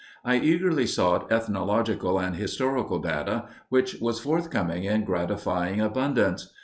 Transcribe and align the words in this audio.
I 0.25 0.39
eagerly 0.39 0.87
sought 0.87 1.31
ethnological 1.31 2.17
and 2.17 2.35
historical 2.35 2.97
data, 2.97 3.45
which 3.69 3.97
was 4.01 4.19
forthcoming 4.19 4.83
in 4.85 5.03
gratifying 5.05 5.79
abundance. 5.79 6.51